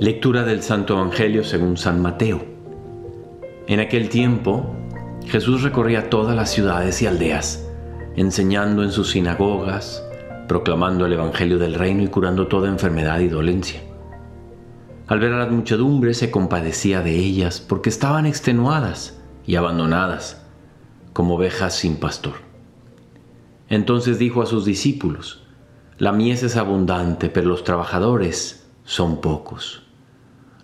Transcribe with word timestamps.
Lectura 0.00 0.44
del 0.44 0.62
Santo 0.62 0.94
Evangelio 0.94 1.44
según 1.44 1.76
San 1.76 2.00
Mateo. 2.00 2.42
En 3.66 3.80
aquel 3.80 4.08
tiempo, 4.08 4.74
Jesús 5.26 5.62
recorría 5.62 6.08
todas 6.08 6.34
las 6.34 6.48
ciudades 6.50 7.02
y 7.02 7.06
aldeas, 7.06 7.68
enseñando 8.16 8.82
en 8.82 8.92
sus 8.92 9.10
sinagogas, 9.10 10.02
proclamando 10.48 11.04
el 11.04 11.12
Evangelio 11.12 11.58
del 11.58 11.74
reino 11.74 12.02
y 12.02 12.06
curando 12.06 12.46
toda 12.46 12.70
enfermedad 12.70 13.20
y 13.20 13.28
dolencia. 13.28 13.82
Al 15.06 15.20
ver 15.20 15.34
a 15.34 15.38
las 15.40 15.50
muchedumbres 15.50 16.16
se 16.16 16.30
compadecía 16.30 17.02
de 17.02 17.16
ellas 17.16 17.60
porque 17.60 17.90
estaban 17.90 18.24
extenuadas 18.24 19.20
y 19.44 19.56
abandonadas, 19.56 20.46
como 21.12 21.34
ovejas 21.34 21.74
sin 21.74 21.96
pastor. 21.96 22.36
Entonces 23.68 24.18
dijo 24.18 24.40
a 24.40 24.46
sus 24.46 24.64
discípulos, 24.64 25.46
La 25.98 26.12
mies 26.12 26.42
es 26.42 26.56
abundante, 26.56 27.28
pero 27.28 27.50
los 27.50 27.64
trabajadores 27.64 28.66
son 28.84 29.20
pocos. 29.20 29.89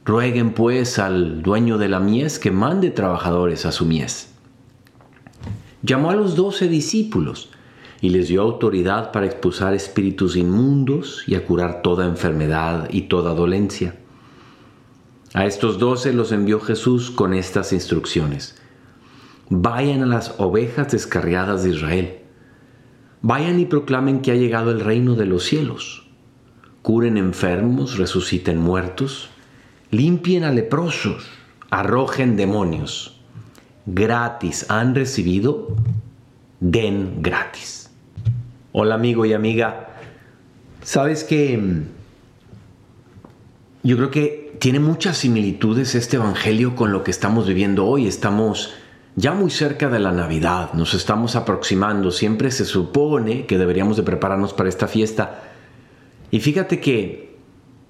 Rueguen 0.06 0.52
pues 0.52 1.00
al 1.00 1.42
dueño 1.42 1.78
de 1.78 1.88
la 1.88 1.98
mies 1.98 2.38
que 2.38 2.52
mande 2.52 2.92
trabajadores 2.92 3.66
a 3.66 3.72
su 3.72 3.86
mies. 3.86 4.32
Llamó 5.82 6.10
a 6.10 6.14
los 6.14 6.36
doce 6.36 6.68
discípulos 6.68 7.50
y 8.00 8.10
les 8.10 8.28
dio 8.28 8.42
autoridad 8.42 9.10
para 9.10 9.26
expulsar 9.26 9.74
espíritus 9.74 10.36
inmundos 10.36 11.24
y 11.26 11.34
a 11.34 11.44
curar 11.44 11.82
toda 11.82 12.06
enfermedad 12.06 12.88
y 12.92 13.08
toda 13.08 13.34
dolencia. 13.34 13.96
A 15.34 15.44
estos 15.44 15.80
doce 15.80 16.12
los 16.12 16.30
envió 16.30 16.60
Jesús 16.60 17.10
con 17.10 17.34
estas 17.34 17.72
instrucciones. 17.72 18.62
Vayan 19.50 20.04
a 20.04 20.06
las 20.06 20.36
ovejas 20.38 20.92
descarriadas 20.92 21.64
de 21.64 21.70
Israel. 21.70 22.18
Vayan 23.22 23.58
y 23.58 23.66
proclamen 23.66 24.20
que 24.20 24.30
ha 24.30 24.36
llegado 24.36 24.70
el 24.70 24.78
reino 24.78 25.16
de 25.16 25.26
los 25.26 25.42
cielos. 25.42 26.06
Curen 26.82 27.16
enfermos, 27.16 27.98
resuciten 27.98 28.58
muertos 28.58 29.30
limpien 29.90 30.44
a 30.44 30.50
leprosos, 30.50 31.28
arrojen 31.70 32.36
demonios. 32.36 33.20
Gratis 33.86 34.66
han 34.68 34.94
recibido, 34.94 35.68
den 36.60 37.22
gratis. 37.22 37.90
Hola 38.72 38.96
amigo 38.96 39.24
y 39.24 39.32
amiga, 39.32 39.88
sabes 40.82 41.24
que 41.24 41.84
yo 43.82 43.96
creo 43.96 44.10
que 44.10 44.56
tiene 44.58 44.80
muchas 44.80 45.18
similitudes 45.18 45.94
este 45.94 46.16
Evangelio 46.16 46.74
con 46.74 46.92
lo 46.92 47.04
que 47.04 47.10
estamos 47.10 47.46
viviendo 47.46 47.86
hoy. 47.86 48.08
Estamos 48.08 48.74
ya 49.14 49.32
muy 49.32 49.50
cerca 49.50 49.88
de 49.88 50.00
la 50.00 50.12
Navidad, 50.12 50.72
nos 50.74 50.92
estamos 50.92 51.36
aproximando, 51.36 52.10
siempre 52.10 52.50
se 52.50 52.64
supone 52.64 53.46
que 53.46 53.58
deberíamos 53.58 53.96
de 53.96 54.02
prepararnos 54.02 54.52
para 54.52 54.68
esta 54.68 54.88
fiesta. 54.88 55.44
Y 56.30 56.40
fíjate 56.40 56.80
que 56.80 57.35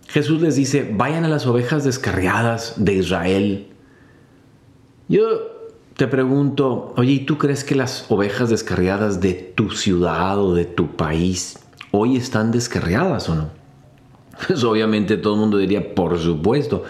Jesús 0.09 0.41
les 0.41 0.57
dice, 0.57 0.89
vayan 0.95 1.25
a 1.25 1.29
las 1.29 1.47
ovejas 1.47 1.85
descarriadas 1.85 2.75
de 2.77 2.95
Israel. 2.95 3.69
Yo 5.09 5.25
te 5.97 6.07
pregunto, 6.07 6.95
oye, 6.97 7.12
¿y 7.12 7.21
tú 7.21 7.39
crees 7.39 7.65
que 7.65 7.75
las 7.75 8.11
ovejas 8.11 8.51
descarriadas 8.51 9.21
de 9.21 9.34
tu 9.34 9.71
ciudad 9.71 10.39
o 10.39 10.55
de 10.55 10.65
tu 10.65 10.97
país 10.97 11.59
hoy 11.91 12.17
están 12.17 12.51
descarriadas 12.53 13.29
o 13.29 13.34
no? 13.34 13.51
Pues 14.47 14.62
obviamente 14.65 15.17
todo 15.17 15.34
el 15.34 15.41
mundo 15.41 15.59
diría, 15.59 15.95
por 15.95 16.19
supuesto. 16.19 16.84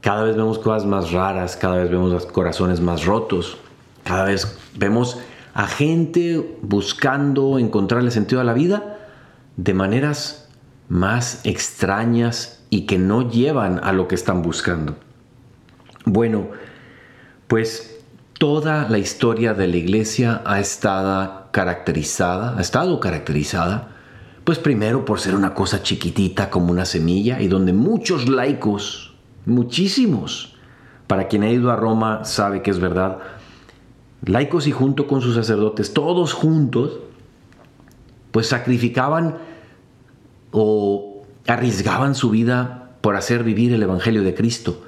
Cada 0.00 0.22
vez 0.22 0.34
vemos 0.34 0.58
cosas 0.58 0.86
más 0.86 1.12
raras, 1.12 1.56
cada 1.56 1.76
vez 1.76 1.90
vemos 1.90 2.10
los 2.10 2.24
corazones 2.24 2.80
más 2.80 3.04
rotos, 3.04 3.58
cada 4.02 4.24
vez 4.24 4.58
vemos 4.74 5.18
a 5.52 5.66
gente 5.66 6.58
buscando 6.62 7.58
encontrarle 7.58 8.10
sentido 8.10 8.40
a 8.40 8.44
la 8.44 8.54
vida 8.54 8.98
de 9.58 9.74
maneras 9.74 10.48
más 10.90 11.40
extrañas 11.44 12.64
y 12.68 12.82
que 12.82 12.98
no 12.98 13.30
llevan 13.30 13.80
a 13.82 13.92
lo 13.92 14.08
que 14.08 14.16
están 14.16 14.42
buscando. 14.42 14.96
Bueno, 16.04 16.48
pues 17.46 18.02
toda 18.38 18.88
la 18.88 18.98
historia 18.98 19.54
de 19.54 19.68
la 19.68 19.76
iglesia 19.76 20.42
ha 20.44 20.58
estado 20.58 21.46
caracterizada, 21.52 22.58
ha 22.58 22.60
estado 22.60 22.98
caracterizada, 22.98 23.96
pues 24.42 24.58
primero 24.58 25.04
por 25.04 25.20
ser 25.20 25.36
una 25.36 25.54
cosa 25.54 25.82
chiquitita 25.82 26.50
como 26.50 26.72
una 26.72 26.84
semilla 26.84 27.40
y 27.40 27.46
donde 27.46 27.72
muchos 27.72 28.28
laicos, 28.28 29.14
muchísimos, 29.46 30.56
para 31.06 31.28
quien 31.28 31.44
ha 31.44 31.50
ido 31.50 31.70
a 31.70 31.76
Roma 31.76 32.24
sabe 32.24 32.62
que 32.62 32.70
es 32.72 32.80
verdad, 32.80 33.18
laicos 34.24 34.66
y 34.66 34.72
junto 34.72 35.06
con 35.06 35.20
sus 35.20 35.36
sacerdotes, 35.36 35.94
todos 35.94 36.32
juntos, 36.32 36.98
pues 38.32 38.48
sacrificaban 38.48 39.49
o 40.52 41.22
arriesgaban 41.46 42.14
su 42.14 42.30
vida 42.30 42.90
por 43.00 43.16
hacer 43.16 43.44
vivir 43.44 43.72
el 43.72 43.82
Evangelio 43.82 44.22
de 44.22 44.34
Cristo. 44.34 44.82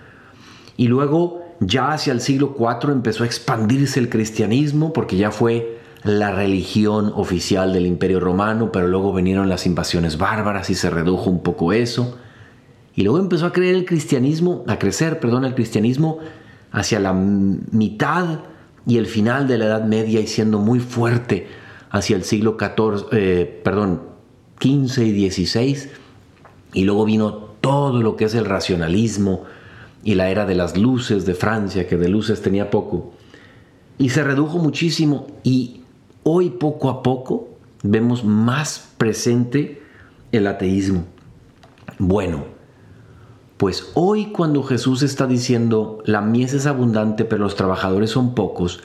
Y 0.77 0.89
luego, 0.89 1.45
ya 1.61 1.93
hacia 1.93 2.13
el 2.13 2.21
siglo 2.21 2.57
IV, 2.59 2.93
empezó 2.93 3.25
a 3.25 3.27
expandirse 3.27 4.01
el 4.01 4.09
cristianismo 4.09 4.93
porque 4.93 5.17
ya 5.17 5.31
fue 5.31 5.79
la 6.05 6.33
religión 6.33 7.13
oficial 7.15 7.73
del 7.73 7.87
Imperio 7.87 8.19
Romano, 8.19 8.73
pero 8.73 8.89
luego 8.89 9.13
vinieron 9.13 9.49
las 9.49 9.67
invasiones 9.67 10.19
bárbaras 10.19 10.69
y 10.71 10.75
se 10.75 10.91
redujo 10.91 11.31
un 11.31 11.43
poco 11.43 11.73
eso. 11.73 12.19
Y 12.95 13.03
luego 13.03 13.19
empezó 13.19 13.47
a 13.47 13.53
creer 13.53 13.77
el 13.77 13.85
cristianismo, 13.85 14.65
a 14.67 14.79
crecer, 14.79 15.21
perdón, 15.21 15.45
el 15.45 15.55
cristianismo 15.55 16.19
hacia 16.73 17.01
la 17.01 17.13
mitad 17.13 18.41
y 18.87 18.99
el 18.99 19.07
final 19.07 19.47
de 19.47 19.59
la 19.59 19.67
Edad 19.67 19.85
Media 19.85 20.21
y 20.21 20.27
siendo 20.27 20.59
muy 20.59 20.81
fuerte 20.81 21.47
hacia 21.91 22.17
el 22.17 22.25
siglo 22.25 22.57
XIV, 22.59 23.07
eh, 23.13 23.61
perdón, 23.63 24.12
15 24.63 25.07
y 25.07 25.11
16, 25.11 25.89
y 26.73 26.85
luego 26.85 27.05
vino 27.05 27.33
todo 27.61 28.01
lo 28.01 28.15
que 28.15 28.27
es 28.27 28.35
el 28.37 28.45
racionalismo 28.45 29.43
y 30.05 30.15
la 30.15 30.31
era 30.31 30.47
de 30.47 30.55
las 30.55 30.77
luces 30.77 31.27
de 31.27 31.35
Francia, 31.35 31.89
que 31.89 31.97
de 31.97 32.09
luces 32.09 32.43
tenía 32.43 32.71
poco, 32.71 33.13
y 33.99 34.11
se 34.11 34.23
redujo 34.23 34.59
muchísimo, 34.59 35.27
y 35.43 35.81
hoy 36.23 36.51
poco 36.51 36.91
a 36.91 37.03
poco 37.03 37.49
vemos 37.83 38.23
más 38.23 38.89
presente 38.99 39.83
el 40.31 40.47
ateísmo. 40.47 41.07
Bueno, 41.99 42.45
pues 43.57 43.91
hoy 43.95 44.27
cuando 44.27 44.63
Jesús 44.63 45.03
está 45.03 45.27
diciendo, 45.27 46.05
la 46.07 46.21
mies 46.21 46.55
es 46.55 46.67
abundante, 46.67 47.25
pero 47.25 47.43
los 47.43 47.57
trabajadores 47.57 48.11
son 48.11 48.37
pocos, 48.37 48.79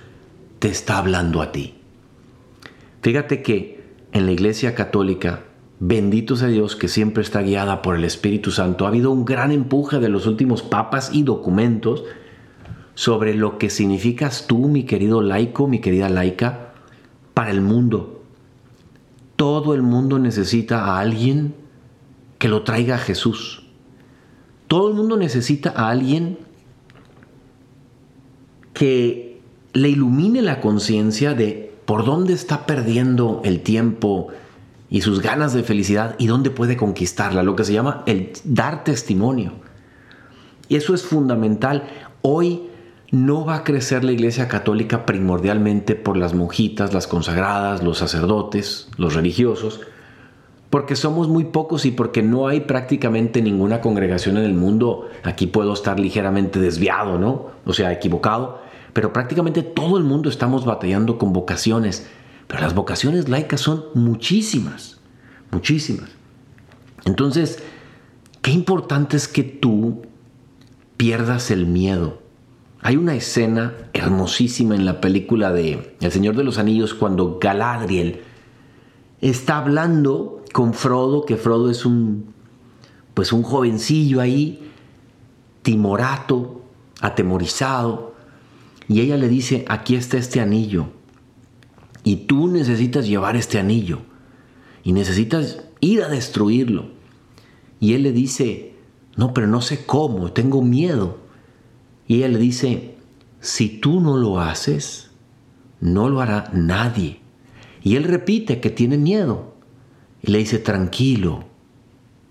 te 0.57 0.69
está 0.69 0.97
hablando 0.97 1.39
a 1.39 1.51
ti. 1.51 1.75
Fíjate 3.03 3.43
que 3.43 3.83
en 4.11 4.25
la 4.25 4.31
Iglesia 4.31 4.73
Católica 4.73 5.43
Bendito 5.79 6.35
sea 6.35 6.47
Dios 6.47 6.75
que 6.75 6.87
siempre 6.87 7.21
está 7.21 7.41
guiada 7.41 7.81
por 7.81 7.95
el 7.95 8.03
Espíritu 8.03 8.49
Santo. 8.51 8.85
Ha 8.85 8.89
habido 8.89 9.11
un 9.11 9.25
gran 9.25 9.51
empuje 9.51 9.99
de 9.99 10.09
los 10.09 10.25
últimos 10.25 10.63
papas 10.63 11.11
y 11.13 11.23
documentos 11.23 12.03
sobre 12.95 13.35
lo 13.35 13.59
que 13.59 13.69
significas 13.69 14.47
tú, 14.47 14.67
mi 14.69 14.85
querido 14.85 15.21
laico, 15.21 15.67
mi 15.67 15.79
querida 15.79 16.09
laica, 16.09 16.73
para 17.35 17.51
el 17.51 17.61
mundo. 17.61 18.23
Todo 19.35 19.75
el 19.75 19.83
mundo 19.83 20.17
necesita 20.17 20.85
a 20.85 20.99
alguien 20.99 21.53
que 22.39 22.47
lo 22.47 22.63
traiga 22.63 22.95
a 22.95 22.99
Jesús. 22.99 23.67
Todo 24.67 24.89
el 24.89 24.95
mundo 24.95 25.15
necesita 25.15 25.69
a 25.75 25.89
alguien 25.89 26.39
que 28.73 29.39
le 29.73 29.89
ilumine 29.89 30.41
la 30.41 30.59
conciencia 30.59 31.35
de 31.35 31.71
por 31.85 32.03
dónde 32.03 32.33
está 32.33 32.65
perdiendo 32.65 33.41
el 33.45 33.61
tiempo 33.61 34.29
y 34.89 35.01
sus 35.01 35.21
ganas 35.21 35.53
de 35.53 35.63
felicidad 35.63 36.15
y 36.17 36.27
dónde 36.27 36.49
puede 36.49 36.77
conquistarla, 36.77 37.43
lo 37.43 37.55
que 37.55 37.65
se 37.65 37.73
llama 37.73 38.03
el 38.05 38.31
dar 38.43 38.83
testimonio. 38.83 39.53
Y 40.69 40.75
eso 40.75 40.93
es 40.93 41.03
fundamental. 41.03 41.83
Hoy 42.21 42.69
no 43.11 43.45
va 43.45 43.55
a 43.57 43.63
crecer 43.63 44.03
la 44.03 44.11
Iglesia 44.11 44.47
Católica 44.47 45.05
primordialmente 45.05 45.95
por 45.95 46.17
las 46.17 46.33
monjitas, 46.33 46.93
las 46.93 47.07
consagradas, 47.07 47.83
los 47.83 47.97
sacerdotes, 47.97 48.89
los 48.97 49.13
religiosos, 49.13 49.81
porque 50.69 50.97
somos 50.97 51.29
muy 51.29 51.45
pocos 51.45 51.85
y 51.85 51.91
porque 51.91 52.21
no 52.21 52.47
hay 52.47 52.61
prácticamente 52.61 53.41
ninguna 53.41 53.79
congregación 53.79 54.37
en 54.37 54.43
el 54.43 54.53
mundo. 54.53 55.07
Aquí 55.23 55.47
puedo 55.47 55.73
estar 55.73 55.99
ligeramente 55.99 56.59
desviado, 56.59 57.17
¿no? 57.17 57.51
O 57.65 57.73
sea, 57.73 57.93
equivocado, 57.93 58.59
pero 58.91 59.13
prácticamente 59.13 59.63
todo 59.63 59.97
el 59.97 60.03
mundo 60.03 60.29
estamos 60.29 60.65
batallando 60.65 61.17
con 61.17 61.31
vocaciones 61.31 62.07
pero 62.47 62.61
las 62.61 62.73
vocaciones 62.73 63.29
laicas 63.29 63.61
son 63.61 63.85
muchísimas, 63.93 64.97
muchísimas. 65.51 66.09
Entonces, 67.05 67.59
qué 68.41 68.51
importante 68.51 69.17
es 69.17 69.27
que 69.27 69.43
tú 69.43 70.03
pierdas 70.95 71.51
el 71.51 71.65
miedo. 71.65 72.21
Hay 72.81 72.95
una 72.95 73.15
escena 73.15 73.73
hermosísima 73.93 74.75
en 74.75 74.85
la 74.85 75.01
película 75.01 75.51
de 75.51 75.95
El 75.99 76.11
Señor 76.11 76.35
de 76.35 76.43
los 76.43 76.57
Anillos 76.57 76.93
cuando 76.93 77.37
Galadriel 77.39 78.21
está 79.19 79.57
hablando 79.57 80.43
con 80.53 80.73
Frodo, 80.73 81.25
que 81.25 81.37
Frodo 81.37 81.69
es 81.69 81.85
un 81.85 82.35
pues 83.13 83.33
un 83.33 83.41
jovencillo 83.41 84.21
ahí 84.21 84.71
timorato, 85.63 86.61
atemorizado, 87.01 88.13
y 88.87 89.01
ella 89.01 89.17
le 89.17 89.27
dice, 89.27 89.65
"Aquí 89.67 89.95
está 89.95 90.17
este 90.17 90.39
anillo 90.39 90.91
y 92.07 92.15
tú 92.15 92.47
necesitas 92.47 93.05
llevar 93.05 93.35
este 93.35 93.59
anillo 93.59 93.99
y 94.81 94.93
necesitas 94.93 95.65
ir 95.81 96.03
a 96.03 96.07
destruirlo. 96.07 96.85
Y 97.81 97.95
él 97.95 98.03
le 98.03 98.13
dice, 98.13 98.75
No, 99.17 99.33
pero 99.33 99.45
no 99.45 99.59
sé 99.59 99.85
cómo, 99.85 100.31
tengo 100.31 100.61
miedo. 100.61 101.17
Y 102.07 102.15
ella 102.15 102.29
le 102.29 102.39
dice, 102.39 102.95
si 103.41 103.67
tú 103.67 103.99
no 103.99 104.15
lo 104.15 104.39
haces, 104.39 105.11
no 105.81 106.07
lo 106.07 106.21
hará 106.21 106.49
nadie. 106.53 107.19
Y 107.83 107.97
él 107.97 108.05
repite 108.05 108.61
que 108.61 108.69
tiene 108.69 108.97
miedo. 108.97 109.55
Y 110.21 110.31
le 110.31 110.37
dice, 110.37 110.59
tranquilo, 110.59 111.43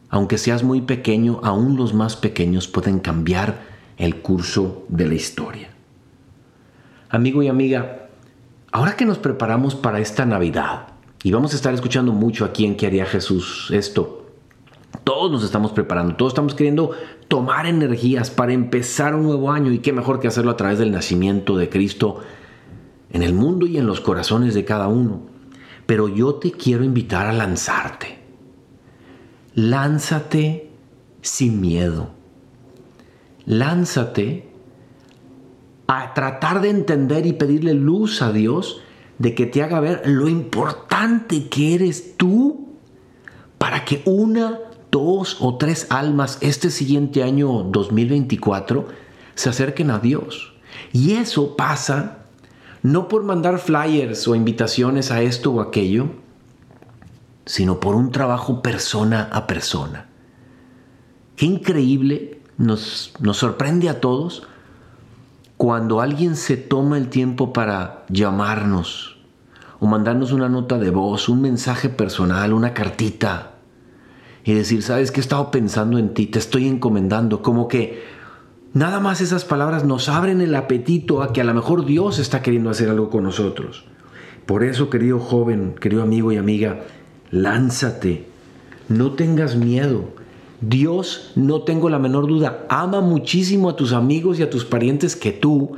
aunque 0.08 0.38
seas 0.38 0.62
muy 0.62 0.80
pequeño, 0.80 1.40
aún 1.42 1.76
los 1.76 1.92
más 1.92 2.16
pequeños 2.16 2.66
pueden 2.66 2.98
cambiar 2.98 3.60
el 3.98 4.22
curso 4.22 4.86
de 4.88 5.06
la 5.06 5.14
historia. 5.16 5.68
Amigo 7.10 7.42
y 7.42 7.48
amiga, 7.48 8.05
ahora 8.76 8.94
que 8.94 9.06
nos 9.06 9.16
preparamos 9.16 9.74
para 9.74 10.00
esta 10.00 10.26
Navidad, 10.26 10.88
y 11.22 11.32
vamos 11.32 11.54
a 11.54 11.56
estar 11.56 11.72
escuchando 11.72 12.12
mucho 12.12 12.44
aquí 12.44 12.66
en 12.66 12.76
qué 12.76 12.86
haría 12.86 13.06
Jesús 13.06 13.70
esto, 13.72 14.26
todos 15.02 15.32
nos 15.32 15.44
estamos 15.44 15.72
preparando, 15.72 16.14
todos 16.14 16.32
estamos 16.32 16.54
queriendo 16.54 16.90
tomar 17.26 17.64
energías 17.64 18.30
para 18.30 18.52
empezar 18.52 19.14
un 19.14 19.22
nuevo 19.22 19.50
año 19.50 19.72
y 19.72 19.78
qué 19.78 19.94
mejor 19.94 20.20
que 20.20 20.28
hacerlo 20.28 20.50
a 20.50 20.58
través 20.58 20.78
del 20.78 20.92
nacimiento 20.92 21.56
de 21.56 21.70
Cristo 21.70 22.20
en 23.10 23.22
el 23.22 23.32
mundo 23.32 23.66
y 23.66 23.78
en 23.78 23.86
los 23.86 24.02
corazones 24.02 24.52
de 24.52 24.66
cada 24.66 24.88
uno. 24.88 25.22
Pero 25.86 26.08
yo 26.08 26.34
te 26.34 26.52
quiero 26.52 26.84
invitar 26.84 27.26
a 27.28 27.32
lanzarte. 27.32 28.18
Lánzate 29.54 30.70
sin 31.22 31.62
miedo. 31.62 32.10
Lánzate 33.46 34.45
a 35.86 36.14
tratar 36.14 36.60
de 36.60 36.70
entender 36.70 37.26
y 37.26 37.32
pedirle 37.32 37.74
luz 37.74 38.22
a 38.22 38.32
Dios 38.32 38.80
de 39.18 39.34
que 39.34 39.46
te 39.46 39.62
haga 39.62 39.80
ver 39.80 40.02
lo 40.06 40.28
importante 40.28 41.48
que 41.48 41.74
eres 41.74 42.16
tú 42.16 42.66
para 43.58 43.84
que 43.84 44.02
una, 44.04 44.58
dos 44.90 45.38
o 45.40 45.56
tres 45.56 45.86
almas 45.90 46.38
este 46.40 46.70
siguiente 46.70 47.22
año 47.22 47.62
2024 47.64 48.86
se 49.34 49.48
acerquen 49.48 49.90
a 49.90 49.98
Dios. 49.98 50.54
Y 50.92 51.12
eso 51.12 51.56
pasa 51.56 52.24
no 52.82 53.08
por 53.08 53.24
mandar 53.24 53.58
flyers 53.58 54.28
o 54.28 54.34
invitaciones 54.34 55.10
a 55.10 55.22
esto 55.22 55.52
o 55.52 55.60
aquello, 55.60 56.08
sino 57.44 57.80
por 57.80 57.94
un 57.94 58.10
trabajo 58.10 58.62
persona 58.62 59.28
a 59.32 59.46
persona. 59.46 60.08
Qué 61.36 61.46
increíble, 61.46 62.40
nos, 62.56 63.12
nos 63.20 63.36
sorprende 63.38 63.88
a 63.88 64.00
todos 64.00 64.46
cuando 65.56 66.00
alguien 66.00 66.36
se 66.36 66.56
toma 66.56 66.98
el 66.98 67.08
tiempo 67.08 67.52
para 67.52 68.04
llamarnos 68.08 69.16
o 69.80 69.86
mandarnos 69.86 70.32
una 70.32 70.48
nota 70.48 70.78
de 70.78 70.90
voz, 70.90 71.28
un 71.28 71.40
mensaje 71.40 71.88
personal, 71.88 72.52
una 72.52 72.74
cartita 72.74 73.52
y 74.44 74.54
decir, 74.54 74.82
sabes 74.82 75.10
que 75.10 75.20
he 75.20 75.22
estado 75.22 75.50
pensando 75.50 75.98
en 75.98 76.14
ti, 76.14 76.26
te 76.26 76.38
estoy 76.38 76.68
encomendando, 76.68 77.42
como 77.42 77.68
que 77.68 78.04
nada 78.74 79.00
más 79.00 79.20
esas 79.20 79.44
palabras 79.44 79.84
nos 79.84 80.08
abren 80.08 80.40
el 80.40 80.54
apetito 80.54 81.22
a 81.22 81.32
que 81.32 81.40
a 81.40 81.44
lo 81.44 81.52
mejor 81.52 81.84
Dios 81.84 82.18
está 82.18 82.42
queriendo 82.42 82.70
hacer 82.70 82.88
algo 82.88 83.10
con 83.10 83.24
nosotros. 83.24 83.84
Por 84.46 84.62
eso, 84.62 84.88
querido 84.88 85.18
joven, 85.18 85.74
querido 85.80 86.02
amigo 86.02 86.30
y 86.30 86.36
amiga, 86.36 86.82
lánzate, 87.32 88.26
no 88.88 89.12
tengas 89.12 89.56
miedo. 89.56 90.10
Dios, 90.60 91.32
no 91.36 91.62
tengo 91.62 91.90
la 91.90 91.98
menor 91.98 92.26
duda, 92.26 92.66
ama 92.68 93.00
muchísimo 93.00 93.70
a 93.70 93.76
tus 93.76 93.92
amigos 93.92 94.38
y 94.38 94.42
a 94.42 94.50
tus 94.50 94.64
parientes 94.64 95.14
que 95.16 95.32
tú, 95.32 95.72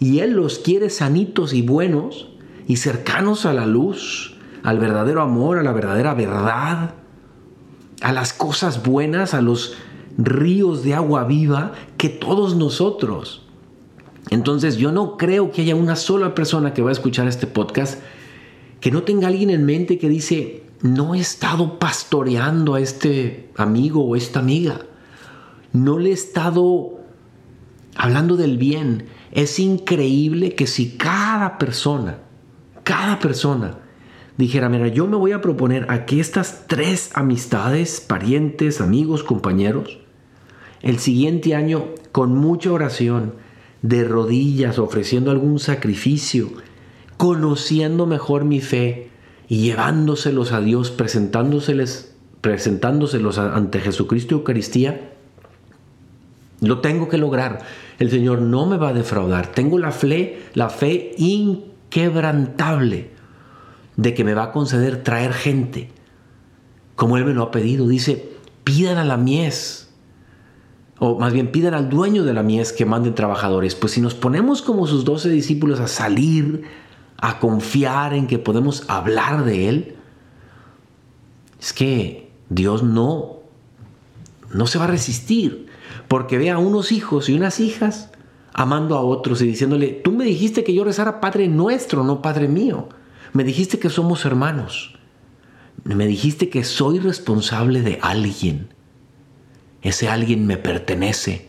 y 0.00 0.18
Él 0.20 0.32
los 0.32 0.58
quiere 0.58 0.90
sanitos 0.90 1.54
y 1.54 1.62
buenos 1.62 2.28
y 2.66 2.76
cercanos 2.76 3.46
a 3.46 3.54
la 3.54 3.66
luz, 3.66 4.36
al 4.62 4.78
verdadero 4.78 5.22
amor, 5.22 5.58
a 5.58 5.62
la 5.62 5.72
verdadera 5.72 6.14
verdad, 6.14 6.94
a 8.00 8.12
las 8.12 8.32
cosas 8.32 8.82
buenas, 8.82 9.34
a 9.34 9.40
los 9.40 9.74
ríos 10.18 10.82
de 10.82 10.94
agua 10.94 11.24
viva 11.24 11.72
que 11.96 12.08
todos 12.08 12.56
nosotros. 12.56 13.42
Entonces 14.30 14.76
yo 14.76 14.90
no 14.90 15.16
creo 15.16 15.52
que 15.52 15.62
haya 15.62 15.76
una 15.76 15.96
sola 15.96 16.34
persona 16.34 16.74
que 16.74 16.82
va 16.82 16.88
a 16.88 16.92
escuchar 16.92 17.28
este 17.28 17.46
podcast 17.46 18.00
que 18.80 18.90
no 18.90 19.02
tenga 19.02 19.28
alguien 19.28 19.50
en 19.50 19.64
mente 19.64 19.98
que 19.98 20.08
dice, 20.08 20.63
no 20.84 21.14
he 21.14 21.18
estado 21.18 21.78
pastoreando 21.78 22.74
a 22.74 22.80
este 22.80 23.48
amigo 23.56 24.04
o 24.04 24.16
esta 24.16 24.40
amiga. 24.40 24.80
No 25.72 25.98
le 25.98 26.10
he 26.10 26.12
estado 26.12 27.00
hablando 27.96 28.36
del 28.36 28.58
bien. 28.58 29.06
Es 29.32 29.58
increíble 29.58 30.54
que 30.54 30.66
si 30.66 30.98
cada 30.98 31.56
persona, 31.56 32.18
cada 32.82 33.18
persona 33.18 33.78
dijera, 34.36 34.68
mira, 34.68 34.88
yo 34.88 35.06
me 35.06 35.16
voy 35.16 35.32
a 35.32 35.40
proponer 35.40 35.86
a 35.90 36.04
que 36.04 36.20
estas 36.20 36.66
tres 36.66 37.12
amistades, 37.14 38.02
parientes, 38.02 38.82
amigos, 38.82 39.24
compañeros, 39.24 40.00
el 40.82 40.98
siguiente 40.98 41.54
año, 41.54 41.86
con 42.12 42.36
mucha 42.36 42.70
oración, 42.70 43.36
de 43.80 44.04
rodillas, 44.04 44.78
ofreciendo 44.78 45.30
algún 45.30 45.58
sacrificio, 45.60 46.50
conociendo 47.16 48.04
mejor 48.04 48.44
mi 48.44 48.60
fe, 48.60 49.13
y 49.48 49.62
llevándoselos 49.62 50.52
a 50.52 50.60
Dios, 50.60 50.90
presentándoseles, 50.90 52.14
presentándoselos 52.40 53.38
ante 53.38 53.80
Jesucristo 53.80 54.34
y 54.34 54.38
Eucaristía, 54.38 55.12
lo 56.60 56.80
tengo 56.80 57.08
que 57.08 57.18
lograr. 57.18 57.60
El 57.98 58.10
Señor 58.10 58.40
no 58.40 58.66
me 58.66 58.76
va 58.76 58.88
a 58.90 58.94
defraudar. 58.94 59.52
Tengo 59.52 59.78
la 59.78 59.92
fe, 59.92 60.42
la 60.54 60.70
fe 60.70 61.14
inquebrantable 61.18 63.10
de 63.96 64.14
que 64.14 64.24
me 64.24 64.34
va 64.34 64.44
a 64.44 64.52
conceder 64.52 65.02
traer 65.02 65.32
gente, 65.32 65.90
como 66.96 67.16
Él 67.16 67.24
me 67.24 67.34
lo 67.34 67.42
ha 67.42 67.50
pedido. 67.50 67.86
Dice, 67.86 68.32
pidan 68.64 68.98
a 68.98 69.04
la 69.04 69.16
mies, 69.16 69.90
o 70.98 71.18
más 71.18 71.32
bien 71.32 71.52
pidan 71.52 71.74
al 71.74 71.88
dueño 71.88 72.24
de 72.24 72.34
la 72.34 72.42
mies 72.42 72.72
que 72.72 72.86
mande 72.86 73.10
trabajadores. 73.10 73.74
Pues 73.74 73.92
si 73.92 74.00
nos 74.00 74.14
ponemos 74.14 74.62
como 74.62 74.86
sus 74.86 75.04
doce 75.04 75.28
discípulos 75.28 75.80
a 75.80 75.88
salir, 75.88 76.62
a 77.24 77.38
confiar 77.38 78.12
en 78.12 78.26
que 78.26 78.38
podemos 78.38 78.84
hablar 78.86 79.46
de 79.46 79.70
Él, 79.70 79.96
es 81.58 81.72
que 81.72 82.30
Dios 82.50 82.82
no, 82.82 83.38
no 84.52 84.66
se 84.66 84.76
va 84.76 84.84
a 84.84 84.88
resistir, 84.88 85.68
porque 86.06 86.36
ve 86.36 86.50
a 86.50 86.58
unos 86.58 86.92
hijos 86.92 87.30
y 87.30 87.34
unas 87.34 87.60
hijas 87.60 88.10
amando 88.52 88.94
a 88.94 89.00
otros 89.00 89.40
y 89.40 89.46
diciéndole, 89.46 89.88
tú 89.88 90.12
me 90.12 90.26
dijiste 90.26 90.64
que 90.64 90.74
yo 90.74 90.84
rezara 90.84 91.22
Padre 91.22 91.48
nuestro, 91.48 92.04
no 92.04 92.20
Padre 92.20 92.46
mío. 92.46 92.90
Me 93.32 93.42
dijiste 93.42 93.78
que 93.78 93.88
somos 93.88 94.26
hermanos. 94.26 94.98
Me 95.82 96.06
dijiste 96.06 96.50
que 96.50 96.62
soy 96.62 96.98
responsable 96.98 97.80
de 97.80 98.00
alguien. 98.02 98.68
Ese 99.80 100.10
alguien 100.10 100.46
me 100.46 100.58
pertenece. 100.58 101.48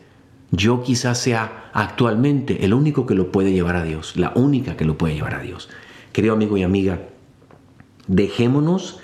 Yo 0.55 0.83
quizás 0.83 1.17
sea 1.19 1.69
actualmente 1.73 2.63
el 2.63 2.73
único 2.73 3.05
que 3.05 3.15
lo 3.15 3.31
puede 3.31 3.51
llevar 3.51 3.75
a 3.75 3.83
Dios, 3.83 4.15
la 4.15 4.31
única 4.35 4.77
que 4.77 4.85
lo 4.85 4.97
puede 4.97 5.15
llevar 5.15 5.35
a 5.35 5.41
Dios. 5.41 5.69
Querido 6.13 6.33
amigo 6.33 6.55
y 6.55 6.63
amiga, 6.63 7.09
dejémonos 8.07 8.99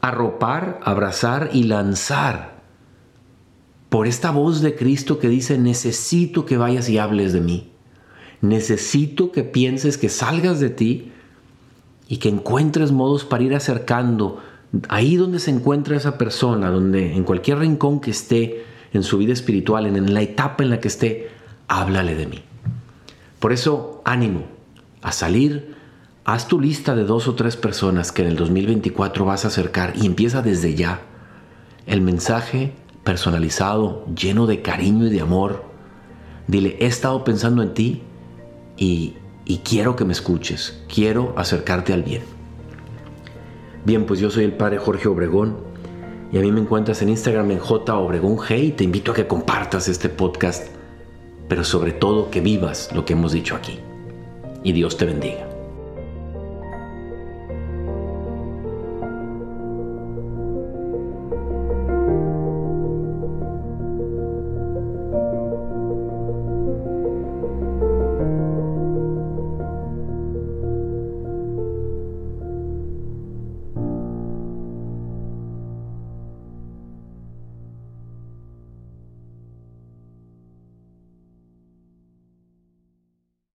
arropar, 0.00 0.80
abrazar 0.82 1.50
y 1.52 1.64
lanzar 1.64 2.58
por 3.88 4.06
esta 4.06 4.30
voz 4.30 4.60
de 4.60 4.74
Cristo 4.74 5.18
que 5.18 5.28
dice, 5.28 5.56
necesito 5.56 6.44
que 6.44 6.58
vayas 6.58 6.88
y 6.88 6.98
hables 6.98 7.32
de 7.32 7.40
mí. 7.40 7.72
Necesito 8.42 9.32
que 9.32 9.44
pienses, 9.44 9.96
que 9.96 10.10
salgas 10.10 10.60
de 10.60 10.70
ti 10.70 11.12
y 12.06 12.18
que 12.18 12.28
encuentres 12.28 12.92
modos 12.92 13.24
para 13.24 13.44
ir 13.44 13.54
acercando 13.54 14.42
ahí 14.88 15.16
donde 15.16 15.38
se 15.38 15.50
encuentra 15.50 15.96
esa 15.96 16.18
persona, 16.18 16.70
donde 16.70 17.14
en 17.14 17.24
cualquier 17.24 17.60
rincón 17.60 18.00
que 18.00 18.10
esté, 18.10 18.64
en 18.92 19.02
su 19.02 19.18
vida 19.18 19.32
espiritual, 19.32 19.86
en 19.86 20.14
la 20.14 20.22
etapa 20.22 20.62
en 20.62 20.70
la 20.70 20.80
que 20.80 20.88
esté, 20.88 21.30
háblale 21.68 22.14
de 22.14 22.26
mí. 22.26 22.42
Por 23.38 23.52
eso, 23.52 24.02
ánimo 24.04 24.44
a 25.02 25.12
salir, 25.12 25.76
haz 26.24 26.48
tu 26.48 26.60
lista 26.60 26.94
de 26.96 27.04
dos 27.04 27.28
o 27.28 27.34
tres 27.34 27.56
personas 27.56 28.12
que 28.12 28.22
en 28.22 28.28
el 28.28 28.36
2024 28.36 29.24
vas 29.24 29.44
a 29.44 29.48
acercar 29.48 29.94
y 29.96 30.06
empieza 30.06 30.42
desde 30.42 30.74
ya 30.74 31.00
el 31.86 32.00
mensaje 32.00 32.72
personalizado, 33.04 34.04
lleno 34.14 34.46
de 34.46 34.60
cariño 34.60 35.06
y 35.06 35.10
de 35.10 35.20
amor. 35.20 35.64
Dile, 36.46 36.76
he 36.80 36.86
estado 36.86 37.24
pensando 37.24 37.62
en 37.62 37.74
ti 37.74 38.02
y, 38.76 39.14
y 39.44 39.58
quiero 39.58 39.96
que 39.96 40.04
me 40.04 40.12
escuches, 40.12 40.82
quiero 40.92 41.34
acercarte 41.36 41.92
al 41.92 42.02
bien. 42.02 42.22
Bien, 43.84 44.04
pues 44.04 44.20
yo 44.20 44.30
soy 44.30 44.44
el 44.44 44.52
padre 44.52 44.78
Jorge 44.78 45.08
Obregón 45.08 45.56
y 46.30 46.38
a 46.38 46.40
mí 46.40 46.52
me 46.52 46.60
encuentras 46.60 47.00
en 47.02 47.08
Instagram 47.08 47.50
en 47.52 47.58
J 47.58 47.96
Obregón 47.96 48.36
G 48.36 48.64
y 48.64 48.72
te 48.72 48.84
invito 48.84 49.12
a 49.12 49.14
que 49.14 49.26
compartas 49.26 49.88
este 49.88 50.08
podcast, 50.08 50.68
pero 51.48 51.64
sobre 51.64 51.92
todo 51.92 52.30
que 52.30 52.40
vivas 52.40 52.90
lo 52.94 53.04
que 53.04 53.14
hemos 53.14 53.32
dicho 53.32 53.56
aquí. 53.56 53.80
Y 54.62 54.72
Dios 54.72 54.96
te 54.98 55.06
bendiga. 55.06 55.47